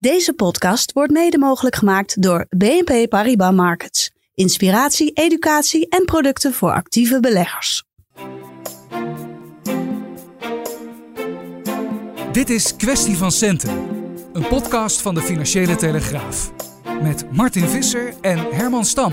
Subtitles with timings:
[0.00, 4.10] Deze podcast wordt mede mogelijk gemaakt door BNP Paribas Markets.
[4.34, 7.84] Inspiratie, educatie en producten voor actieve beleggers.
[12.32, 13.70] Dit is Kwestie van Centen,
[14.32, 16.52] een podcast van de Financiële Telegraaf.
[17.02, 19.12] Met Martin Visser en Herman Stam.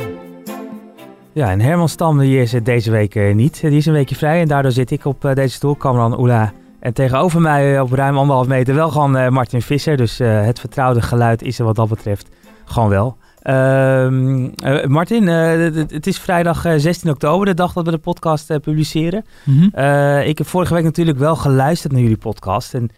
[1.33, 3.61] Ja, en Herman Stam die is het deze week eh, niet.
[3.61, 6.53] Die is een weekje vrij en daardoor zit ik op eh, deze stoel, Kamran Oela.
[6.87, 9.97] En tegenover mij eh, op ruim anderhalf meter wel gewoon eh, Martin Visser.
[9.97, 12.27] Dus eh, het vertrouwde geluid is er wat dat betreft
[12.65, 13.17] gewoon wel.
[13.41, 18.59] Ehm, eh, Martin, het- is vrijdag eh, 16 oktober, de dag dat we de podcast
[18.61, 19.25] publiceren.
[19.71, 22.73] Eh, ik heb vorige week natuurlijk wel geluisterd naar jullie podcast.
[22.73, 22.89] En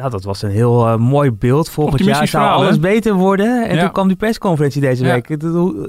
[0.00, 1.70] nou, dat was een heel eh, mooi beeld.
[1.70, 2.80] Volgend jaar zou verhaal, alles hè?
[2.80, 3.68] beter worden.
[3.68, 3.80] En Ja.
[3.82, 5.36] toen kwam die persconferentie deze week.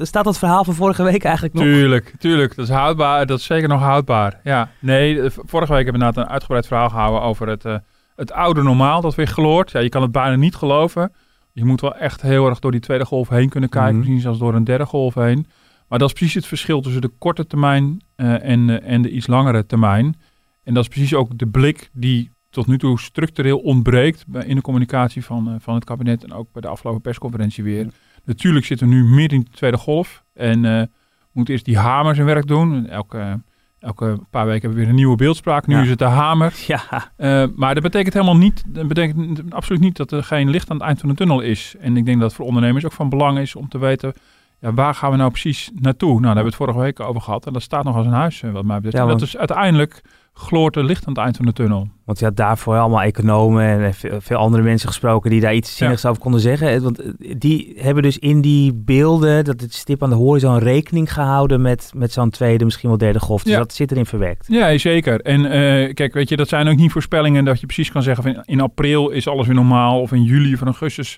[0.05, 1.63] Staat dat verhaal van vorige week eigenlijk nog?
[1.63, 2.55] Tuurlijk, tuurlijk.
[2.55, 3.25] Dat is houdbaar.
[3.25, 4.39] Dat is zeker nog houdbaar.
[4.43, 7.75] Ja, nee, eh, vorige week hebben we inderdaad een uitgebreid verhaal gehouden over het, eh,
[8.15, 9.71] het oude normaal dat weer gloort.
[9.71, 11.11] Ja, je kan het bijna niet geloven.
[11.51, 13.89] Je moet wel echt heel erg door die tweede golf heen kunnen kijken.
[13.89, 13.97] Mhm.
[13.99, 15.45] Misschien zelfs door een derde golf heen.
[15.87, 19.65] Maar dat is precies het verschil tussen de korte termijn en, en de iets langere
[19.65, 20.15] termijn.
[20.63, 24.61] En dat is precies ook de blik die tot nu toe structureel ontbreekt in de
[24.61, 27.87] communicatie van, eh, van het kabinet en ook bij de afgelopen persconferentie weer.
[28.25, 30.83] Natuurlijk zitten we nu midden in de tweede golf en eh
[31.31, 32.87] moet eerst die hamer zijn werk doen.
[32.87, 33.41] Elke,
[33.79, 35.67] elke paar weken hebben we weer een nieuwe beeldspraak.
[35.67, 35.81] Nu Ja.
[35.81, 36.53] is het de hamer.
[36.67, 40.69] Ja, Eh, maar dat betekent helemaal niet, dat betekent absoluut niet dat er geen licht
[40.69, 41.75] aan het eind van de tunnel is.
[41.79, 44.13] En ik denk dat het voor ondernemers ook van belang is om te weten,
[44.61, 46.09] ja, waar gaan we nou precies naartoe?
[46.09, 47.45] Nou, daar hebben we het vorige week over gehad.
[47.45, 49.05] En dat staat nog als een huis, eh, wat mij betreft.
[49.05, 50.01] Ja, dat is uiteindelijk
[50.33, 51.87] gloort er licht aan het eind van de tunnel.
[52.05, 55.75] Want je had daarvoor allemaal economen en veel, veel andere mensen gesproken die daar iets
[55.77, 56.69] zinnigs over konden zeggen.
[56.69, 60.57] Eh, Want eh, die hebben dus in die beelden, dat het stip aan de horizon,
[60.57, 63.43] rekening gehouden met, met zo'n tweede, misschien wel derde golf.
[63.43, 63.57] Dus Ja.
[63.57, 64.45] dat zit erin verwerkt.
[64.49, 65.21] Ja, zeker.
[65.21, 68.23] En eh, kijk, weet je, dat zijn ook niet voorspellingen dat je precies kan zeggen
[68.23, 71.17] van in april is alles weer normaal of in juli of in augustus.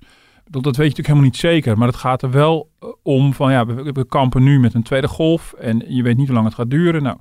[0.49, 1.77] Dat, weet je natuurlijk helemaal niet zeker.
[1.77, 4.83] Maar het gaat er wel eh, om van ja, we, we kampen nu met een
[4.83, 7.03] tweede golf en je weet niet hoe lang het gaat duren.
[7.03, 7.17] Nou,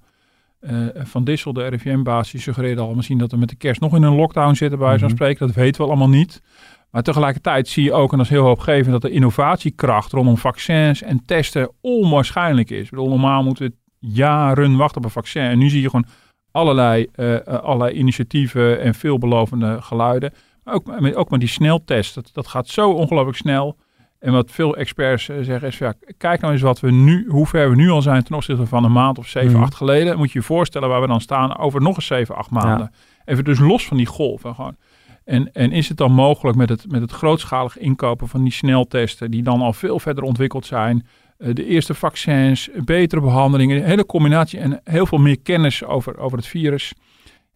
[0.61, 3.95] eh, Van Dissel, de RIVM-baas, die suggereerde al misschien dat we met de kerst nog
[3.95, 5.17] in een lockdown zitten bij zo'n Mhm.
[5.17, 5.47] spreken.
[5.47, 6.43] Dat weten we allemaal niet.
[6.91, 11.03] Maar tegelijkertijd zie je ook, en dat is heel hoopgevend, dat de innovatiekracht rondom vaccins
[11.03, 12.85] en testen onwaarschijnlijk is.
[12.85, 13.75] Ik bedoel, normaal moeten we
[14.09, 15.43] jaren wachten op een vaccin.
[15.43, 16.07] En nu zie je gewoon
[16.51, 20.33] allerlei, eh, allerlei initiatieven en veelbelovende geluiden.
[20.65, 23.77] Ook, met, ook met die sneltest, dat, dat gaat zo ongelooflijk snel.
[24.19, 27.47] En wat veel experts eh, zeggen is, ja, kijk nou eens wat we nu, hoe
[27.47, 29.63] ver we nu al zijn ten opzichte van een maand of zeven, Mhm.
[29.63, 30.17] acht geleden.
[30.17, 32.93] Moet je je voorstellen waar we dan staan over nog eens zeven, acht maanden.
[33.25, 34.77] Even dus los van die golven gewoon.
[35.25, 39.31] En, en is het dan mogelijk met het, met het grootschalig inkopen van die sneltesten,
[39.31, 41.07] die dan al veel verder ontwikkeld zijn,
[41.39, 46.19] eh, de eerste vaccins, betere behandelingen, de hele combinatie en heel veel meer kennis over,
[46.19, 46.93] over het virus.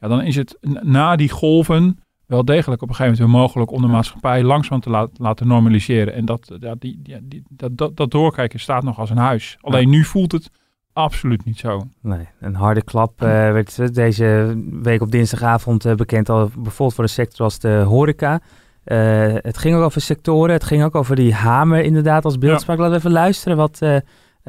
[0.01, 3.71] Ja, dan is het na die golven wel degelijk op een gegeven moment weer mogelijk
[3.71, 6.15] om de maatschappij langzaam te laten, laten normaliseren.
[6.15, 9.57] En dat, ja, die, ja, die, dat, dat, dat doorkijken staat nog als een huis.
[9.61, 10.51] Alleen nu voelt het
[10.93, 11.89] absoluut niet zo.
[12.01, 16.29] Nee, een harde klap eh, werd eh, deze week op dinsdagavond eh, bekend.
[16.29, 18.41] Al bijvoorbeeld voor een sector als de horeca.
[18.85, 20.53] Eh, het ging ook over sectoren.
[20.53, 22.79] Het ging ook over die hamer inderdaad als beeldspraak.
[22.79, 23.79] Laten we even luisteren wat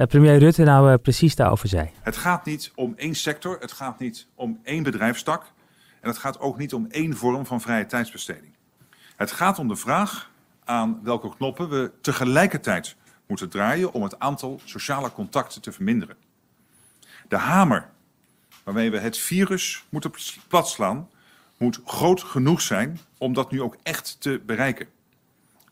[0.08, 1.90] premier Rutte nou precies daarover zei.
[2.02, 5.52] Het gaat niet om één sector, het gaat niet om één bedrijfstak
[6.08, 8.54] en het gaat ook niet om één vorm van vrije tijdsbesteding.
[9.16, 10.32] Het gaat om de vraag
[10.64, 12.96] aan welke knoppen we tegelijkertijd
[13.26, 16.16] moeten draaien om het aantal sociale contacten te verminderen.
[17.28, 17.90] De hamer
[18.64, 21.10] waarmee we het virus moeten pl- platslaan
[21.58, 24.88] moet groot genoeg zijn om dat nu ook echt te bereiken.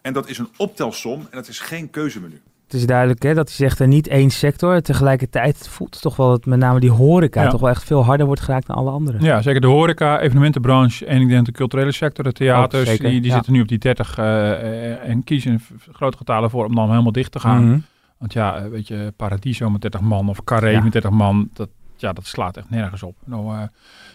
[0.01, 2.41] En dat is een optelsom en dat is geen keuzemenu.
[2.65, 4.81] Het is duidelijk hè, dat hij zegt er niet één sector.
[4.81, 7.49] Tegelijkertijd voelt het toch wel dat met name die horeca Ja.
[7.49, 9.21] toch wel echt veel harder wordt geraakt dan alle anderen.
[9.23, 13.25] Ja, zeker de horeca, evenementenbranche en ik denk de culturele sector, de theaters, die, die
[13.25, 13.33] ja.
[13.33, 17.11] zitten nu op die 30 eh, eh, en kiezen grote getalen voor om dan helemaal
[17.11, 17.65] dicht te gaan.
[17.69, 17.79] Mhm.
[18.17, 20.81] Want ja, eh, weet je, Paradiso met 30 man of Carré Ja.
[20.81, 23.15] met 30 man, dat, ja, dat slaat echt nergens op.
[23.25, 23.55] Nou,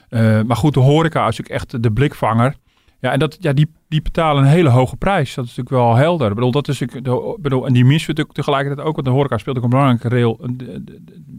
[0.08, 2.55] eh, eh, maar goed, de horeca is natuurlijk echt de blikvanger.
[3.00, 5.34] Ja, en dat, ja, die, die betalen een hele hoge prijs.
[5.34, 6.34] Dat is natuurlijk wel helder.
[6.34, 7.02] Bedoel, dat is ik
[7.40, 8.94] bedoel, en die missen we natuurlijk tegelijkertijd ook.
[8.94, 10.88] Want de horeca speelt ook een belangrijke, een,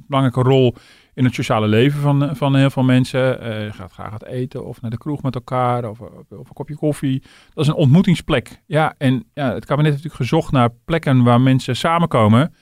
[0.07, 0.75] belangrijke rol
[1.13, 3.43] in het sociale leven van, van heel veel mensen.
[3.43, 6.53] Uh, je gaat graag uit eten of naar de kroeg met elkaar of, of, een
[6.53, 7.21] kopje koffie.
[7.53, 8.61] Dat is een ontmoetingsplek.
[8.65, 12.53] Ja, en ja, het kabinet heeft natuurlijk gezocht naar plekken waar mensen samenkomen.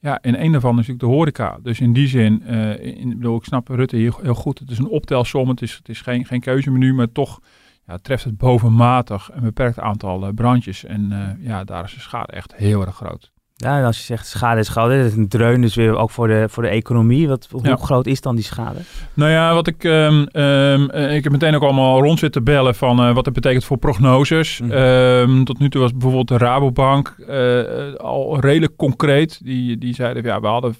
[0.00, 1.58] Ja, en een daarvan is natuurlijk de horeca.
[1.62, 2.42] Dus in die zin,
[2.80, 4.58] in, bedoel, ik snap Rutte heel, heel, goed.
[4.58, 7.40] Het is een optelsom, het is, het is geen, geen keuzemenu, maar toch
[7.86, 10.84] ja, treft het bovenmatig een beperkt aantal uh, brandjes.
[10.84, 13.32] En uh, ja, daar is de schade echt heel erg groot.
[13.56, 16.28] Ja, en als je zegt schade is groot, is een dreun dus weer ook voor
[16.28, 17.28] de, voor de economie.
[17.28, 18.78] Wat, hoe groot is dan die schade?
[19.14, 23.08] Nou ja, wat ik, um, um, ik heb meteen ook allemaal rond zitten bellen van
[23.08, 24.60] uh, wat het betekent voor prognoses.
[24.60, 24.70] Mm.
[24.70, 29.44] Um, tot nu toe was bijvoorbeeld de Rabobank uh, al redelijk concreet.
[29.44, 30.76] Die, die zeiden, ja, we hadden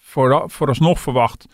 [0.00, 1.46] voor, vooralsnog verwacht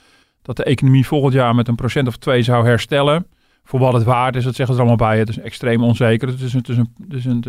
[0.43, 3.27] dat de economie volgend jaar met een procent of twee zou herstellen.
[3.69, 5.19] Voor wat het waard is, dat zeggen ze er allemaal bij.
[5.19, 6.29] Het is extreem onzeker.
[6.29, 7.41] Het is, het is een, het is een,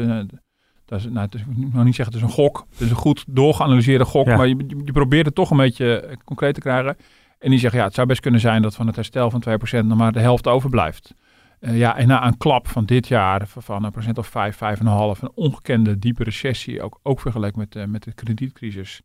[0.86, 2.66] dat is, nou, het is, ik moet nog niet zeggen, het is een gok.
[2.71, 4.25] Het is een goed doorgeanalyseerde gok.
[4.25, 4.56] Maar je,
[4.86, 6.98] je, probeert het toch een beetje eh, concreet te krijgen.
[7.39, 9.86] En die zeggen, ja, het zou best kunnen zijn dat van het herstel van 2%
[9.86, 11.13] nog maar de helft overblijft.
[11.60, 14.60] Uh, ja, en na een klap van dit jaar van een procent of 5, 5,5,
[14.81, 19.01] een ongekende diepe recessie, ook, ook vergeleken met, uh, met de kredietcrisis,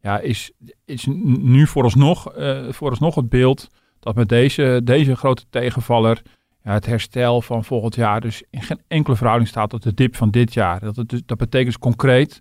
[0.00, 0.50] ja, is,
[0.84, 1.06] is
[1.40, 3.68] nu vooralsnog, uh, vooralsnog het beeld
[4.00, 6.22] dat met deze, deze grote tegenvaller
[6.64, 10.16] ja, het herstel van volgend jaar dus in geen enkele verhouding staat tot de dip
[10.16, 10.80] van dit jaar.
[10.80, 12.40] Dat, het dus, dat betekent dus concreet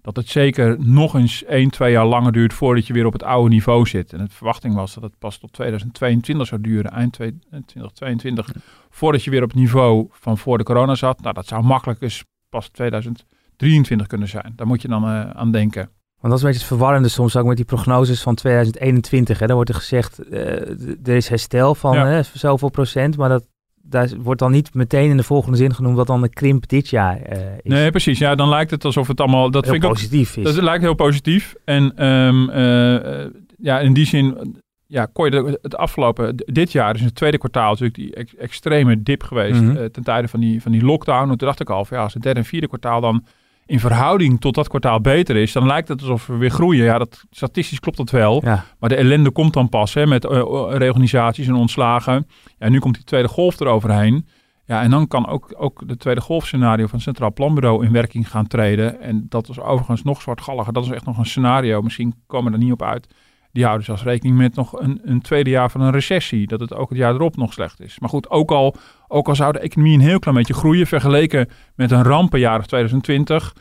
[0.00, 3.22] dat het zeker nog eens 1, 2 jaar langer duurt voordat je weer op het
[3.22, 4.12] oude niveau zit.
[4.12, 8.52] En de verwachting was dat het pas tot 2022 zou duren, eind 2022,
[8.90, 11.20] voordat je weer op het niveau van voor de corona zat.
[11.20, 14.52] Nou, dat zou makkelijk eens pas 2023 kunnen zijn.
[14.56, 15.90] Daar moet je dan uh, aan denken.
[16.20, 19.38] Want dat is een beetje het verwarrende soms ook met die prognoses van 2021.
[19.38, 19.46] Hè.
[19.46, 20.38] Dan wordt er gezegd, uh,
[21.04, 22.06] er is herstel van ja.
[22.06, 23.46] hè, zoveel procent, maar dat,
[23.82, 26.88] daar wordt dan niet meteen in de volgende zin genoemd wat dan de krimp dit
[26.88, 27.60] jaar uh, is.
[27.62, 28.18] Nee, precies.
[28.18, 29.50] Ja, dan lijkt het alsof het allemaal...
[29.50, 30.54] Dat heel vind positief ik is.
[30.54, 31.54] Dat lijkt heel positief.
[31.64, 33.26] En um, uh,
[33.58, 34.56] ja, in die zin
[34.86, 36.34] ja, kon je het afgelopen...
[36.46, 39.90] Dit jaar is het tweede kwartaal natuurlijk die ex extreme dip geweest mm -hmm.
[39.90, 41.30] ten tijde van die, van die lockdown.
[41.30, 43.24] En toen dacht ik al van ja, als het derde en vierde kwartaal dan
[43.68, 46.84] in verhouding tot dat kwartaal beter is, dan lijkt het alsof we weer groeien.
[46.84, 48.40] Ja, dat, statistisch klopt dat wel.
[48.44, 48.64] Ja.
[48.78, 50.30] Maar de ellende komt dan pas hè, met uh,
[50.70, 52.26] reorganisaties en ontslagen.
[52.58, 54.26] Ja, nu komt die tweede golf eroverheen.
[54.64, 58.30] Ja, en dan kan ook, ook de tweede golfscenario van het Centraal Planbureau in werking
[58.30, 59.00] gaan treden.
[59.00, 60.72] En dat is overigens nog zwartgalliger.
[60.72, 61.82] Dat is echt nog een scenario.
[61.82, 63.06] Misschien komen we er niet op uit.
[63.58, 66.46] Die houden zelfs rekening met nog een, een tweede jaar van een recessie.
[66.46, 67.98] Dat het ook het jaar erop nog slecht is.
[67.98, 68.76] Maar goed, ook al,
[69.08, 70.86] ook al zou de economie een heel klein beetje groeien.
[70.86, 73.54] Vergeleken met een rampenjaar 2020.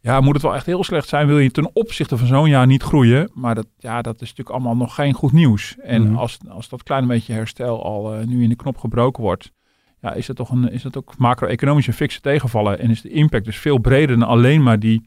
[0.00, 1.26] Ja, moet het wel echt heel slecht zijn.
[1.26, 3.30] Wil je ten opzichte van zo'n jaar niet groeien.
[3.34, 5.76] Maar dat, ja, dat is natuurlijk allemaal nog geen goed nieuws.
[5.82, 6.16] En Mhm.
[6.16, 9.52] als, als dat klein beetje herstel al uh, nu in de knop gebroken wordt.
[10.00, 12.78] Ja, is dat toch een, is dat ook macro-economische fikse tegenvallen.
[12.78, 15.06] En is de impact dus veel breder dan alleen maar die,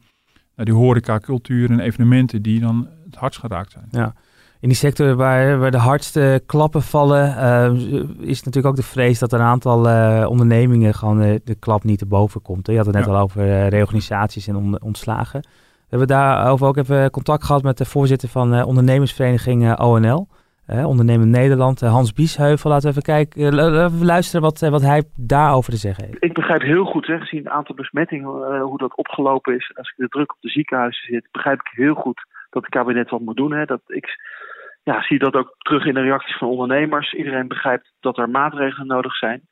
[0.54, 3.86] nou, die horeca, cultuur en evenementen die dan het hardst geraakt zijn.
[3.90, 4.14] Ja.
[4.66, 9.18] In die sector waar, waar de hardste klappen vallen, uh, is natuurlijk ook de vrees
[9.18, 12.66] dat een aantal uh, ondernemingen gewoon uh, de klap niet te boven komt.
[12.66, 12.72] Hè?
[12.72, 13.12] Je had het net Ja.
[13.12, 15.40] al over reorganisaties en on ontslagen.
[15.40, 20.28] We hebben daarover ook even contact gehad met de voorzitter van ondernemersvereniging ONL.
[20.66, 22.70] Ondernemen Nederland, Hans Biesheuvel.
[22.70, 26.24] Laten we even kijken, even luisteren wat, wat hij daarover te zeggen heeft.
[26.24, 29.72] Ik begrijp heel goed, hè, gezien het aantal besmettingen, hoe dat opgelopen is.
[29.74, 33.10] Als ik de druk op de ziekenhuizen zit, begrijp ik heel goed dat het kabinet
[33.10, 33.52] wat moet doen.
[33.52, 33.64] Hè.
[33.64, 34.06] Dat ik
[34.90, 37.12] ja, zie dat ook terug in de reacties van ondernemers.
[37.12, 39.48] Iedereen begrijpt dat er maatregelen nodig zijn.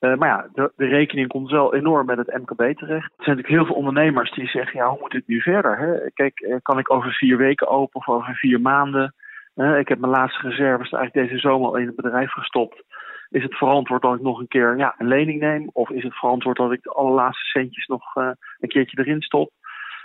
[0.00, 3.12] Uh, maar ja, de, rekening komt wel enorm met het MKB terecht.
[3.16, 5.78] Er zijn natuurlijk heel veel ondernemers die zeggen, ja, hoe moet dit nu verder?
[5.78, 6.10] Hè?
[6.10, 9.14] Kijk, uh, kan ik over vier weken open of over vier maanden?
[9.56, 12.82] Uh, ik heb mijn laatste reserves eigenlijk deze zomer al in het bedrijf gestopt.
[13.28, 15.70] Is het verantwoord dat ik nog een keer ja, een lening neem?
[15.72, 19.50] Of is het verantwoord dat ik de allerlaatste centjes nog een keertje erin stop?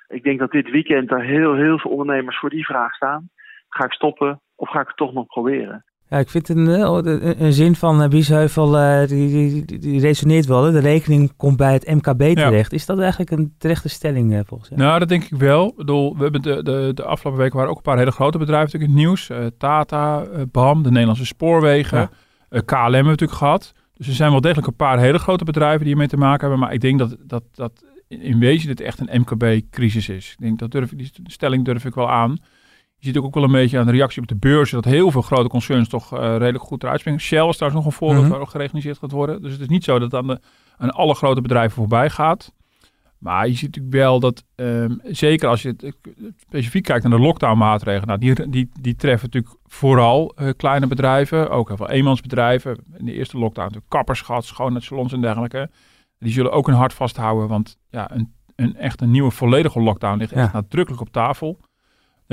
[0.08, 3.30] Ik denk dat dit weekend er heel, heel veel ondernemers voor die vraag staan.
[3.70, 5.84] Ga ik stoppen of ga ik het toch nog proberen?
[6.10, 10.46] Ja, ik vind een, een, een zin van uh, Biesheuvel, uh, die, die, die, resoneert
[10.46, 10.64] wel.
[10.64, 10.72] Hè?
[10.72, 12.72] De rekening komt bij het MKB terecht.
[12.72, 12.78] Ja.
[12.78, 14.82] Is dat eigenlijk een terechte stelling uh, volgens jou?
[14.82, 15.68] Nou, dat denk ik wel.
[15.68, 18.38] Ik bedoel, we hebben de, de, de afgelopen weken waren ook een paar hele grote
[18.38, 19.30] bedrijven natuurlijk in het nieuws.
[19.30, 22.10] Uh, Tata, BAM, de Nederlandse Spoorwegen,
[22.50, 22.60] ja.
[22.60, 23.74] KLM hebben we natuurlijk gehad.
[23.94, 26.60] Dus er zijn wel degelijk een paar hele grote bedrijven die hiermee te maken hebben.
[26.60, 30.32] Maar ik denk dat, dat, dat in wezen dit echt een MKB-crisis is.
[30.32, 32.38] Ik denk dat durf ik, die stelling durf ik wel aan.
[33.04, 35.22] Je ziet ook wel een beetje aan de reactie op de beurs dat heel veel
[35.22, 37.20] grote concerns toch uh, redelijk goed eruit springen.
[37.20, 38.32] Shell is trouwens nog een voorbeeld -hmm.
[38.32, 39.42] waar ook gereorganiseerd gaat worden.
[39.42, 40.40] Dus het is niet zo dat het aan, de,
[40.78, 42.54] aan alle grote bedrijven voorbij gaat.
[43.18, 45.96] Maar je ziet natuurlijk wel dat, um, zeker als je het,
[46.38, 51.50] specifiek kijkt naar de lockdown-maatregelen, nou, die, die, die treffen natuurlijk vooral uh, kleine bedrijven,
[51.50, 52.78] ook heel veel eenmansbedrijven.
[52.98, 55.70] In de eerste lockdown natuurlijk kappersgat, schoonheidssalons en dergelijke.
[56.20, 60.18] Die zullen ook hun hart vasthouden, want ja, een, een echt een nieuwe volledige lockdown
[60.18, 61.60] ligt echt nadrukkelijk op tafel.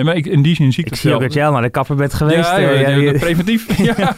[0.00, 1.19] Nee, maar ik, in die zin zie ik, Ik het zie wel.
[1.19, 2.50] ook dat jij al naar de kapper bent geweest.
[2.50, 3.76] Ja, eh, ja, ja, ja, je- preventief.
[3.88, 4.14] ja.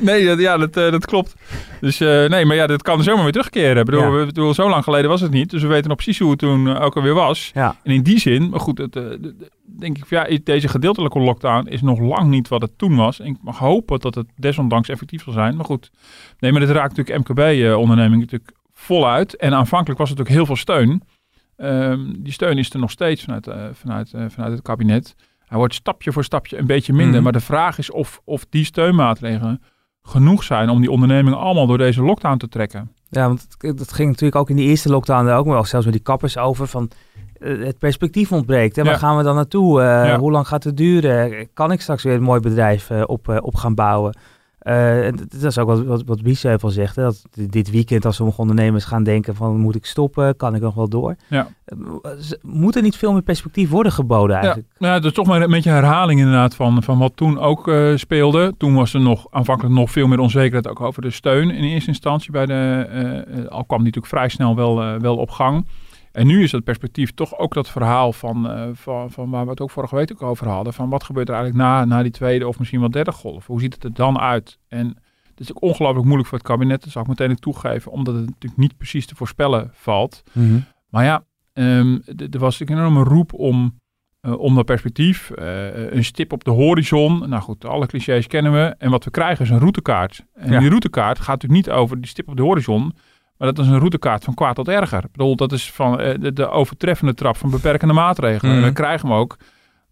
[0.00, 1.34] nee, dat, ja, dat, eh, dat klopt.
[1.80, 3.76] Dus eh, nee, maar ja, dat kan zomaar weer terugkeren.
[3.76, 4.10] Ik bedoel, Ja.
[4.10, 5.50] we- bedoel, zo lang geleden was het niet.
[5.50, 7.50] Dus we weten nog precies hoe het toen ook alweer was.
[7.54, 7.76] ja.
[7.82, 11.66] En in die zin, maar goed, het, de- de- denk ik, ja, deze gedeeltelijke lockdown
[11.68, 13.20] is nog lang niet wat het toen was.
[13.20, 15.56] En ik mag hopen dat het desondanks effectief zal zijn.
[15.56, 15.90] Maar goed,
[16.38, 19.36] nee, maar dit raakt natuurlijk MKB-onderneming natuurlijk voluit.
[19.36, 21.02] En aanvankelijk was er natuurlijk heel veel steun.
[21.62, 25.14] Ehm, die steun is er nog steeds vanuit, eh, vanuit, eh, vanuit het kabinet.
[25.46, 27.14] Hij wordt stapje voor stapje een beetje minder.
[27.14, 27.22] Mhm.
[27.22, 29.62] Maar de vraag is of, of die steunmaatregelen
[30.02, 32.92] genoeg zijn om die ondernemingen allemaal door deze lockdown te trekken.
[33.08, 35.94] Ja, want dat ging natuurlijk ook in die eerste lockdown er ook wel zelfs met
[35.94, 36.90] die kappers over van
[37.40, 38.76] eh, het perspectief ontbreekt.
[38.76, 38.82] Hè?
[38.82, 38.98] Waar Ja.
[38.98, 39.80] gaan we dan naartoe?
[39.80, 40.18] Ja.
[40.18, 41.48] Hoe lang gaat het duren?
[41.54, 44.16] Kan ik straks weer een mooi bedrijf op, op gaan bouwen?
[44.62, 46.96] Eh, dat is ook wat, wat, wat Biesheuvel zegt.
[46.96, 47.02] Hè?
[47.02, 50.36] Dat dit weekend als sommige ondernemers gaan denken van moet ik stoppen?
[50.36, 51.16] Kan ik nog wel door?
[51.28, 51.48] Ja.
[51.64, 51.76] Eh,
[52.42, 54.66] Moet er niet veel meer perspectief worden geboden eigenlijk?
[54.78, 57.68] Ja, nou, dat is toch maar een beetje herhaling inderdaad van, van wat toen ook
[57.68, 58.54] eh, speelde.
[58.58, 61.88] Toen was er nog aanvankelijk nog veel meer onzekerheid ook over de steun in eerste
[61.88, 62.30] instantie.
[62.32, 65.66] Bij de, al kwam die natuurlijk vrij snel wel, wel op gang.
[66.12, 69.50] En nu is dat perspectief toch ook dat verhaal van, eh, van, van waar we
[69.50, 70.72] het ook vorige week ook over hadden.
[70.72, 73.46] Van wat gebeurt er eigenlijk na, na die tweede of misschien wel derde golf?
[73.46, 74.58] Hoe ziet het er dan uit?
[74.68, 74.86] En
[75.30, 77.92] het is ook ongelooflijk moeilijk voor het kabinet, dat zal ik meteen ook toegeven.
[77.92, 80.22] Omdat het natuurlijk niet precies te voorspellen valt.
[80.32, 80.58] Mhm.
[80.88, 83.80] Maar ja, ehm, er was natuurlijk een enorme roep om,
[84.20, 85.30] eh, om dat perspectief.
[85.30, 87.28] eh, een stip op de horizon.
[87.28, 88.74] Nou goed, alle clichés kennen we.
[88.78, 90.24] En wat we krijgen is een routekaart.
[90.34, 90.58] En Ja.
[90.58, 92.92] die routekaart gaat natuurlijk niet over die stip op de horizon.
[93.42, 94.98] Maar dat is een routekaart van kwaad tot erger.
[95.04, 98.54] Ik bedoel, dat is van eh, de, de overtreffende trap van beperkende maatregelen.
[98.54, 98.62] Mhm.
[98.62, 99.36] En we krijgen hem ook.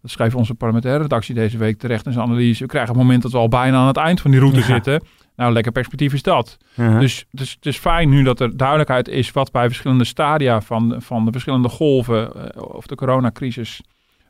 [0.01, 2.63] Dat schreef onze parlementaire redactie deze week terecht in zijn analyse.
[2.63, 4.65] We krijgen het moment dat we al bijna aan het eind van die route Ja.
[4.65, 5.03] zitten.
[5.35, 6.57] Nou, lekker perspectief is dat.
[6.75, 6.99] Mhm.
[6.99, 10.61] Dus het is, het is fijn nu dat er duidelijkheid is wat bij verschillende stadia
[10.61, 13.81] van, van de verschillende golven eh, of de coronacrisis,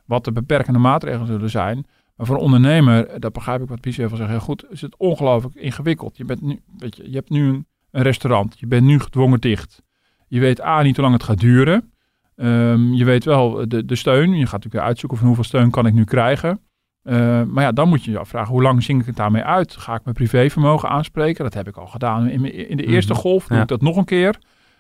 [0.06, 1.86] wat de beperkende maatregelen zullen zijn.
[2.16, 4.98] Maar voor een ondernemer, dat begrijp ik wat Pies even zegt, heel goed, is het
[4.98, 6.18] ongelooflijk ingewikkeld.
[6.18, 9.40] Je, bent nu, weet je, je hebt nu een, een restaurant, je bent nu gedwongen
[9.40, 9.82] dicht.
[10.28, 11.92] Je weet A, niet hoe lang het gaat duren.
[12.36, 14.30] Ehm, je weet wel de, de steun.
[14.38, 16.60] Je gaat natuurlijk uitzoeken van hoeveel steun kan ik nu krijgen.
[17.04, 19.78] Eh, maar ja, dan moet je je afvragen, hoe lang zing ik het daarmee uit?
[19.78, 21.44] Ga ik mijn privévermogen aanspreken?
[21.44, 23.22] Dat heb ik al gedaan in, mijn- in de eerste Mhm.
[23.22, 23.48] golf.
[23.48, 23.64] Doe Ja.
[23.64, 24.38] ik dat nog een keer?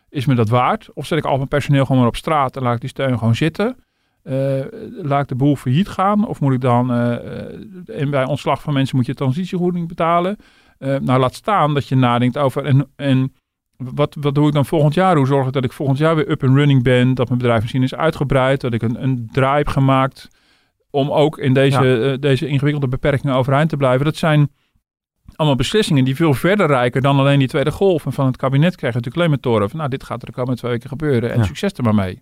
[0.10, 0.89] Is me dat waard?
[0.94, 3.18] Of zet ik al mijn personeel gewoon maar op straat en laat ik die steun
[3.18, 3.75] gewoon zitten?
[4.24, 4.60] Eh,
[5.01, 6.27] laat ik de boel failliet gaan?
[6.27, 10.38] Of moet ik dan, eh, eh, en bij ontslag van mensen moet je transitievergoeding betalen?
[10.82, 13.34] Eh, nou, laat staan dat je nadenkt over, en, en
[13.78, 15.16] wat, wat doe ik dan volgend jaar?
[15.16, 17.14] Hoe zorg ik dat ik volgend jaar weer up and running ben?
[17.14, 18.62] Dat mijn bedrijf misschien is uitgebreid?
[18.62, 20.28] Dat ik een, een draai heb gemaakt
[20.90, 24.06] om ook in deze, eh, deze ingewikkelde beperkingen overeind te blijven?
[24.06, 24.52] Dat zijn
[25.36, 28.06] allemaal beslissingen die veel verder reiken dan alleen die tweede golf.
[28.06, 30.28] En van het kabinet krijg je natuurlijk alleen maar toren van, nou, dit gaat er
[30.28, 31.44] de komende twee weken gebeuren en Ja.
[31.44, 32.20] succes er maar mee.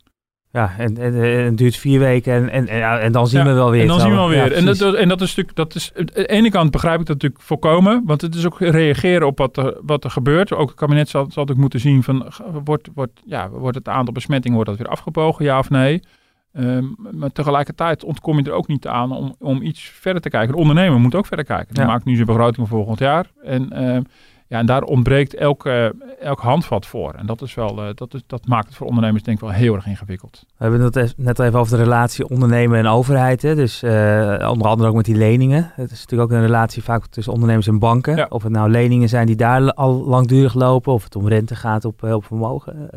[0.51, 3.53] Ja, en, en, en het duurt vier weken en, en, en, dan zien Ja, we
[3.53, 3.81] wel weer.
[3.81, 4.31] En dan zien we wel.
[4.31, 4.53] Ja, weer.
[4.53, 7.15] en, dat, en dat is natuurlijk, dat is, aan de ene kant begrijp ik dat
[7.15, 10.53] natuurlijk volkomen, want het is ook reageren op wat er, wat er gebeurt.
[10.53, 12.31] Ook het kabinet zal, zal natuurlijk moeten zien van,
[12.63, 16.01] wordt, wordt, ja, wordt het aantal besmettingen wordt dat weer afgebogen, ja of nee?
[16.53, 20.51] Ehm, maar tegelijkertijd ontkom je er ook niet aan om, om iets verder te kijken.
[20.51, 21.73] De ondernemer moet ook verder kijken.
[21.73, 21.89] Die Ja.
[21.89, 23.31] maakt nu zijn begroting voor volgend jaar.
[23.43, 24.01] En, ehm,
[24.49, 25.85] ja, en daar ontbreekt elk, eh,
[26.21, 27.13] elk handvat voor.
[27.13, 29.53] En dat, is wel, eh, dat, is, dat maakt het voor ondernemers denk ik wel
[29.53, 30.43] heel erg ingewikkeld.
[30.57, 33.41] We hebben het net- even over de relatie ondernemer en overheid.
[33.41, 33.55] Hè?
[33.55, 35.71] Dus eh, onder andere ook met die leningen.
[35.75, 38.15] Het is natuurlijk ook een relatie vaak tussen ondernemers en banken.
[38.15, 38.25] Ja.
[38.29, 41.85] Of het nou leningen zijn die daar al langdurig lopen, of het om rente gaat
[41.85, 42.89] op, op vermogen.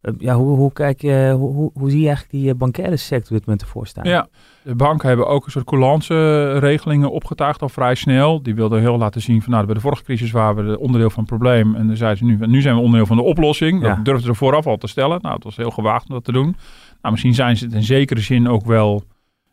[0.00, 2.96] Eh, eh, ja, hoe, hoe, kijk je, hoe, hoe, zie je eigenlijk die eh, bankaire
[2.96, 4.04] sector op dit moment ervoor staan?
[4.04, 4.28] Ja,
[4.62, 8.42] de banken hebben ook een soort coulance-regelingen opgetuigd al vrij snel.
[8.42, 11.10] Die wilden heel laten zien van, nou, bij de vorige crisis waren we de onderdeel
[11.10, 11.74] van het probleem.
[11.74, 13.82] En dan zeiden ze nu, nu zijn we onderdeel van de oplossing.
[13.82, 15.18] Dat durfden ze vooraf al te stellen.
[15.20, 16.56] Nou, het was heel gewaagd om dat te doen.
[17.00, 19.02] Nou, misschien zijn ze het in zekere zin ook wel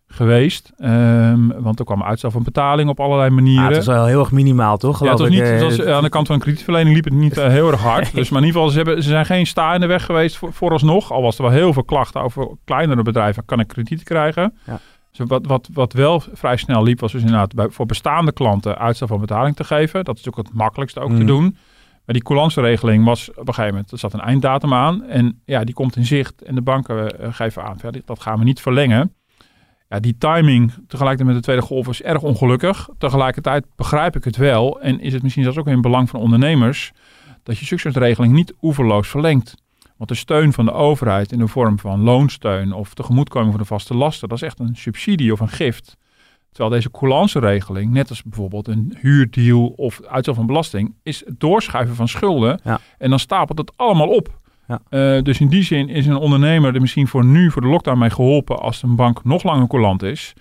[0.07, 0.71] geweest.
[0.77, 3.63] Ehm, want er kwam uitstel van betaling op allerlei manieren.
[3.63, 5.03] Ah, het is wel heel erg minimaal, toch?
[5.03, 7.13] Ja, het was niet, het eh, was, aan de kant van de kredietverlening liep het
[7.13, 8.13] niet eh, heel erg hard.
[8.15, 10.37] Dus, maar in ieder geval, ze, hebben, ze zijn geen sta in de weg geweest
[10.37, 11.11] voor, vooralsnog.
[11.11, 13.45] Al was er wel heel veel klachten over kleinere bedrijven.
[13.45, 14.53] Kan ik krediet krijgen?
[14.65, 14.79] Ja.
[15.11, 18.77] Dus wat, wat, wat wel vrij snel liep, was dus inderdaad bij, voor bestaande klanten
[18.77, 20.03] uitstel van betaling te geven.
[20.03, 21.25] Dat is ook het makkelijkste ook te Mhm.
[21.25, 21.57] doen.
[22.05, 25.03] Maar die coulance-regeling was op een gegeven moment, er zat een einddatum aan.
[25.03, 26.41] En ja, die komt in zicht.
[26.41, 29.13] En de banken eh, geven aan, ja, dat gaan we niet verlengen.
[29.89, 32.89] Ja, die timing tegelijkertijd met de tweede golf is erg ongelukkig.
[32.97, 34.81] Tegelijkertijd begrijp ik het wel.
[34.81, 36.91] En is het misschien zelfs ook in het belang van ondernemers...
[37.43, 39.55] dat je zulke soort regeling niet oeverloos verlengt.
[39.97, 42.73] Want de steun van de overheid in de vorm van loonsteun...
[42.73, 44.29] of tegemoetkoming van de vaste lasten...
[44.29, 45.97] dat is echt een subsidie of een gift.
[46.51, 49.67] Terwijl deze coulance-regeling, net als bijvoorbeeld een huurdeal...
[49.67, 50.95] of uitstel van belasting...
[51.03, 52.59] is het doorschuiven van schulden.
[52.63, 52.79] Ja.
[52.97, 54.39] En dan stapelt het allemaal op.
[54.67, 54.81] Ja.
[54.89, 57.99] Eh, dus in die zin is een ondernemer er misschien voor nu, voor de lockdown
[57.99, 60.33] mee geholpen als een bank nog langer coulant is.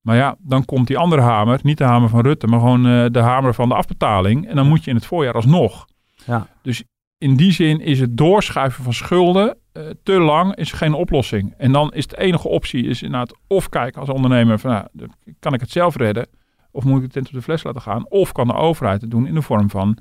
[0.00, 3.04] Maar ja, dan komt die andere hamer, niet de hamer van Rutte, maar gewoon eh,
[3.10, 4.48] de hamer van de afbetaling.
[4.48, 5.86] En dan moet je in het voorjaar alsnog.
[6.26, 6.46] Ja.
[6.62, 6.84] Dus
[7.18, 11.54] in die zin is het doorschuiven van schulden eh, te lang is geen oplossing.
[11.56, 15.54] En dan is de enige optie is inderdaad of kijken als ondernemer van nou, kan
[15.54, 16.26] ik het zelf redden?
[16.70, 18.08] Of moet ik het tent op de fles laten gaan?
[18.08, 19.98] Of kan de overheid het doen in de vorm van,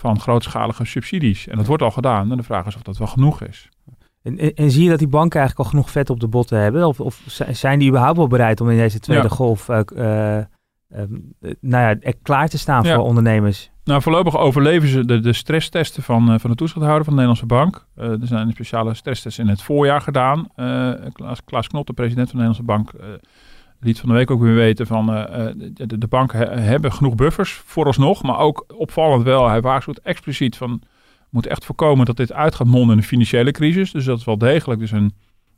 [0.00, 1.48] van grootschalige subsidies?
[1.48, 2.30] En dat wordt al gedaan.
[2.30, 3.68] En de vraag is of dat wel genoeg is.
[4.22, 6.58] En, en, en zie je dat die banken eigenlijk al genoeg vet op de botten
[6.60, 6.86] hebben?
[6.86, 9.28] Of, of zi- zijn die überhaupt wel bereid om in deze tweede Ja.
[9.28, 9.78] golf eh,
[10.38, 10.44] eh,
[11.60, 12.94] nou ja, er klaar te staan Ja.
[12.94, 13.70] voor ondernemers?
[13.84, 17.86] Nou, voorlopig overleven ze de, de stresstesten van, van de toezichthouder van de Nederlandse Bank.
[17.94, 20.46] Er zijn speciale stresstests in het voorjaar gedaan.
[20.54, 23.20] Eh, Klaas, Klaas Knot, de president van de Nederlandse Bank,
[23.80, 26.92] liet van de week ook weer weten van eh, eh, de, de, banken he- hebben
[26.92, 28.22] genoeg buffers vooralsnog.
[28.22, 30.82] Maar ook opvallend wel, hij waarschuwt expliciet van
[31.30, 33.92] moet echt voorkomen dat dit uit gaat monden in een financiële crisis.
[33.92, 35.14] Dus dat is wel degelijk dus een,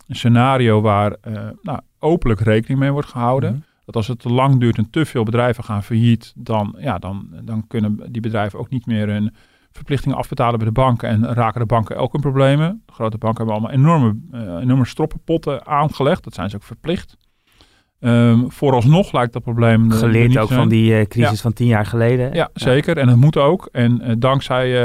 [0.07, 3.53] een scenario waar eh, nou, openlijk rekening mee wordt gehouden.
[3.53, 3.61] Mhm.
[3.85, 7.29] Dat als het te lang duurt en te veel bedrijven gaan failliet, dan, ja, dan,
[7.45, 9.35] dan kunnen die bedrijven ook niet meer hun
[9.73, 11.09] verplichtingen afbetalen bij de banken.
[11.09, 12.83] En raken de banken ook in problemen.
[12.87, 16.25] De grote banken hebben allemaal enorme, eh, enorme stroppenpotten aangelegd.
[16.25, 17.17] Dat zijn ze ook verplicht.
[18.03, 19.91] Ehm, vooralsnog lijkt dat probleem.
[19.91, 20.59] er Geleerd niet ook zijn.
[20.61, 21.37] van die eh, crisis Ja.
[21.37, 22.33] van tien jaar geleden.
[22.35, 22.99] Ja, zeker.
[22.99, 23.69] En dat moet ook.
[23.73, 24.85] En eh, dankzij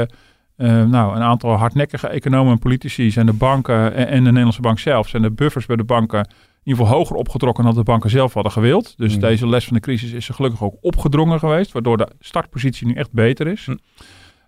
[0.56, 4.60] eh, nou, een aantal hardnekkige economen en politici zijn de banken en, en de Nederlandse
[4.60, 7.82] bank zelf, zijn de buffers bij de banken in ieder geval hoger opgetrokken dan de
[7.82, 8.94] banken zelf hadden gewild.
[8.96, 9.20] Dus Mhm.
[9.20, 12.92] deze les van de crisis is er gelukkig ook opgedrongen geweest, waardoor de startpositie nu
[12.94, 13.64] echt beter is.
[13.66, 13.76] Hm.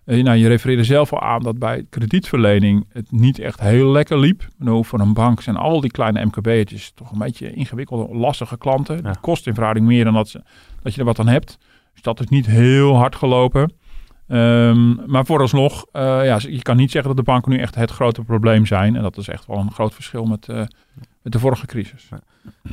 [0.05, 4.19] Eh, nou, je refereerde zelf al aan dat bij kredietverlening het niet echt heel lekker
[4.19, 4.47] liep.
[4.57, 8.97] Nou, voor een bank zijn al die kleine MKB'tjes toch een beetje ingewikkelde, lastige klanten.
[8.97, 9.09] Ja.
[9.09, 10.41] Het kost in verhouding meer dan dat, ze,
[10.81, 11.57] dat je er wat aan hebt.
[11.93, 13.73] Dus dat is niet heel hard gelopen.
[14.27, 17.91] Ehm, maar vooralsnog, eh ja, je kan niet zeggen dat de banken nu echt het
[17.91, 18.95] grote probleem zijn.
[18.95, 20.63] En dat is echt wel een groot verschil met, eh,
[21.21, 22.09] met de vorige crisis.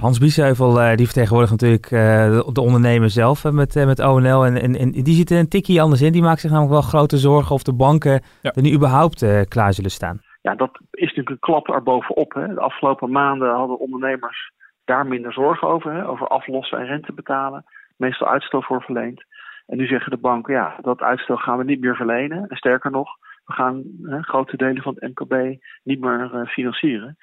[0.01, 4.45] Hans Biesheuvel, eh, die vertegenwoordigt natuurlijk eh, de, de ondernemer zelf eh, met, met ONL.
[4.45, 6.13] En, en, en die ziet er een tikkie anders in.
[6.13, 8.53] Die maakt zich namelijk wel grote zorgen of de banken Ja.
[8.55, 10.21] er nu überhaupt eh, klaar zullen staan.
[10.43, 12.33] Ja, dat is natuurlijk een klap erbovenop.
[12.33, 12.55] Hè.
[12.55, 14.53] De afgelopen maanden hadden ondernemers
[14.85, 15.93] daar minder zorgen over.
[15.93, 16.09] Hè.
[16.09, 17.65] Over aflossen en rente betalen.
[17.97, 19.25] Meestal uitstel voor verleend.
[19.67, 22.47] En nu zeggen de banken, ja, dat uitstel gaan we niet meer verlenen.
[22.49, 23.09] En sterker nog,
[23.45, 27.17] we gaan hè, grote delen van het MKB niet meer eh, financieren.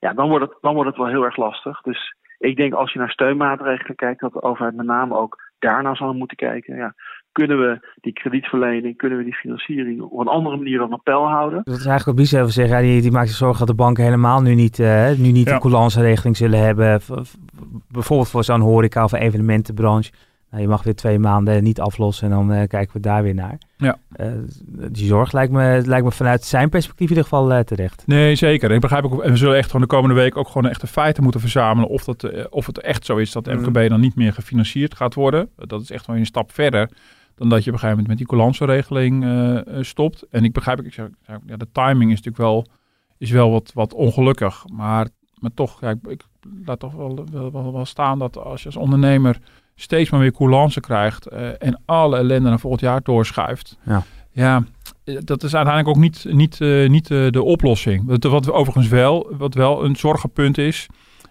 [0.00, 1.80] Ja, dan wordt, het, dan wordt het wel heel erg lastig.
[1.80, 5.94] Dus ik denk als je naar steunmaatregelen kijkt, dat de overheid met name ook daarna
[5.94, 6.76] zal moeten kijken.
[6.76, 6.94] Ja,
[7.32, 11.28] kunnen we die kredietverlening, kunnen we die financiering op een andere manier aan de peil
[11.28, 11.60] houden?
[11.64, 12.70] Dat is eigenlijk wat zegt.
[12.70, 15.46] Ja, die, die maakt zich zorgen dat de banken helemaal nu niet, eh, nu niet
[15.46, 15.52] Ja.
[15.52, 17.00] die coulance-regeling zullen hebben.
[17.88, 20.12] Bijvoorbeeld voor zo'n horeca of evenementenbranche.
[20.50, 23.34] Nou, je mag weer twee maanden niet aflossen en dan eh, kijken we daar weer
[23.34, 23.58] naar.
[23.76, 23.98] Ja.
[24.12, 24.26] Eh,
[24.90, 28.02] die zorg lijkt me, lijkt me vanuit zijn perspectief in ieder geval eh, terecht.
[28.06, 28.70] Nee, zeker.
[28.70, 31.22] Ik begrijp ook, en we zullen echt gewoon de komende week ook gewoon echte feiten
[31.22, 31.88] moeten verzamelen.
[31.88, 33.60] Of, dat, of het echt zo is dat de Mm.
[33.60, 35.48] MKB dan niet meer gefinancierd gaat worden.
[35.56, 36.90] Dat is echt wel een stap verder
[37.34, 39.24] dan dat je op een gegeven moment met die coulance-regeling
[39.80, 40.26] stopt.
[40.30, 41.08] En ik begrijp, ik zeg,
[41.46, 42.66] ja, de timing is natuurlijk wel,
[43.18, 44.64] is wel wat, wat ongelukkig.
[44.72, 45.08] Maar,
[45.38, 46.22] maar toch, ja, ik, ik
[46.64, 49.38] laat toch wel, wel, wel, wel staan dat als je als ondernemer
[49.80, 53.78] steeds maar weer coulance krijgt eh, en alle ellende naar volgend jaar doorschuift.
[53.84, 54.02] Ja.
[54.30, 54.62] ja
[55.04, 58.06] eh, dat is uiteindelijk ook niet, niet, eh, niet de oplossing.
[58.06, 60.86] Wat, wat overigens wel, wat wel een zorgenpunt is,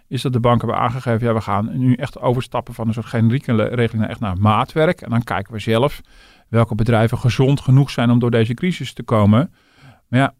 [0.08, 3.06] is dat de banken hebben aangegeven, ja, we gaan nu echt overstappen van een soort
[3.06, 5.02] generieke regeling naar echt naar maatwerk.
[5.02, 6.02] En dan kijken we zelf
[6.50, 9.54] welke bedrijven gezond genoeg zijn om door deze crisis te komen.
[10.08, 10.34] Maar ja,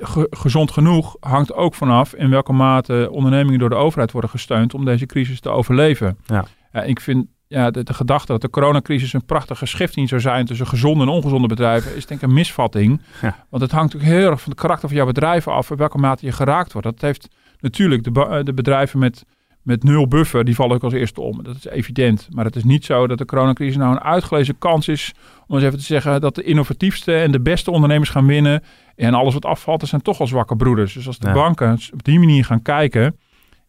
[0.00, 4.74] ge- gezond genoeg hangt ook vanaf in welke mate ondernemingen door de overheid worden gesteund
[4.74, 6.18] om deze crisis te overleven.
[6.26, 6.44] Ja.
[6.72, 10.46] Ja, ik vind ja, de, de gedachte dat de coronacrisis een prachtige schifting zou zijn
[10.46, 13.00] tussen gezonde en ongezonde bedrijven, is denk ik een misvatting.
[13.22, 13.36] Ja.
[13.48, 15.98] Want het hangt natuurlijk heel erg van het karakter van jouw bedrijf af, in welke
[15.98, 16.86] mate je geraakt wordt.
[16.88, 17.28] Dat heeft
[17.60, 19.24] natuurlijk de, eh, de bedrijven met,
[19.62, 21.42] met nul buffer, die vallen ook als eerste om.
[21.42, 22.28] Dat is evident.
[22.30, 25.12] Maar het is niet zo dat de coronacrisis nou een uitgelezen kans is
[25.46, 28.62] om eens even te zeggen dat de innovatiefste en de beste ondernemers gaan winnen.
[28.96, 30.92] En alles wat afvalt, dat zijn toch al zwakke broeders.
[30.92, 31.32] Dus als de Ja.
[31.32, 33.16] banken op die manier gaan kijken,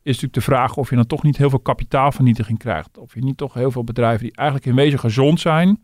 [0.03, 2.97] is natuurlijk de vraag of je dan toch niet heel veel kapitaalvernietiging krijgt.
[2.97, 5.79] Of je niet toch heel veel bedrijven die eigenlijk in wezen gezond zijn,